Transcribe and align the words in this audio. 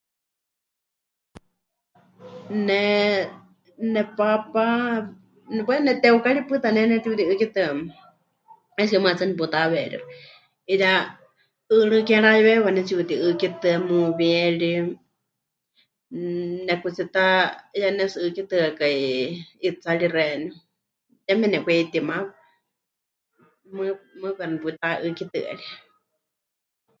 Ne 2.67 2.83
nepaapa, 3.93 4.65
bueno 5.65 5.81
neteukari 5.85 6.41
pɨta 6.49 6.69
ne 6.73 6.81
pɨnetiuti'ɨ́kitɨa, 6.83 7.67
es 8.81 8.89
que 8.91 8.97
mɨɨkɨ 9.01 9.13
hetsɨa 9.15 9.27
neputaweeríxɨ, 9.29 10.05
'iyá 10.69 10.91
'ɨɨrɨ́ 11.71 12.01
ke 12.07 12.13
mɨrayuweewiwa 12.17 12.65
pɨnetsi'uti'ɨ́kitɨa, 12.65 13.73
muuwieri, 13.87 14.71
nekutsi 16.65 17.03
ta 17.15 17.25
'iyá 17.75 17.89
pɨnetsi'ɨ́kitɨakai 17.91 18.97
'itsari 19.65 20.07
xeeníu, 20.13 20.51
yeme 21.27 21.45
nekwaitima, 21.49 22.15
mɨ... 23.75 23.83
mɨɨkɨ 24.21 24.43
neputa'ɨ́kitɨarie. 24.49 25.71